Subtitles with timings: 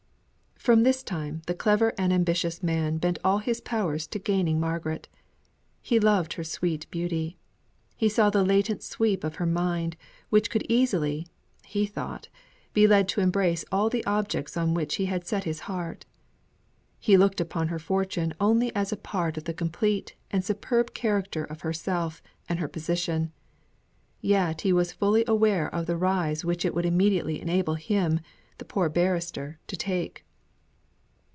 [0.63, 5.07] From this time the clever and ambitious man bent all his powers to gaining Margaret.
[5.81, 7.35] He loved her sweet beauty.
[7.95, 9.97] He saw the latent sweep of her mind,
[10.29, 11.25] which could easily
[11.65, 12.27] (he thought)
[12.73, 16.05] be led to embrace all the objects on which he had set his heart.
[16.99, 21.43] He looked upon her fortune only as a part of the complete and superb character
[21.43, 23.31] of herself and her position;
[24.21, 28.19] yet he was fully aware of the rise which it would immediately enable him,
[28.59, 30.23] the poor barrister, to take.